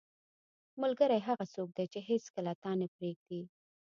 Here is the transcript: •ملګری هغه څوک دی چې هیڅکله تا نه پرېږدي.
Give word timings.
•ملګری 0.81 1.19
هغه 1.27 1.45
څوک 1.53 1.69
دی 1.77 1.85
چې 1.93 1.99
هیڅکله 2.09 2.51
تا 2.63 2.71
نه 2.79 2.87
پرېږدي. 2.95 3.41